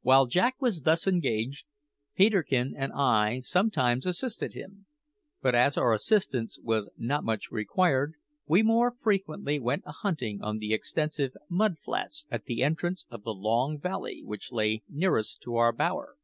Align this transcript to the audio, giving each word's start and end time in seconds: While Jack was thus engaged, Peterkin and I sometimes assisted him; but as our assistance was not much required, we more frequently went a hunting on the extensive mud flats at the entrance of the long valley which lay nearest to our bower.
While 0.00 0.24
Jack 0.24 0.62
was 0.62 0.80
thus 0.80 1.06
engaged, 1.06 1.66
Peterkin 2.14 2.72
and 2.74 2.90
I 2.94 3.40
sometimes 3.40 4.06
assisted 4.06 4.54
him; 4.54 4.86
but 5.42 5.54
as 5.54 5.76
our 5.76 5.92
assistance 5.92 6.58
was 6.62 6.88
not 6.96 7.22
much 7.22 7.50
required, 7.50 8.14
we 8.46 8.62
more 8.62 8.92
frequently 8.98 9.60
went 9.60 9.82
a 9.84 9.92
hunting 9.92 10.40
on 10.40 10.56
the 10.56 10.72
extensive 10.72 11.32
mud 11.50 11.76
flats 11.84 12.24
at 12.30 12.44
the 12.46 12.62
entrance 12.62 13.04
of 13.10 13.24
the 13.24 13.34
long 13.34 13.78
valley 13.78 14.22
which 14.24 14.52
lay 14.52 14.82
nearest 14.88 15.42
to 15.42 15.56
our 15.56 15.70
bower. 15.70 16.16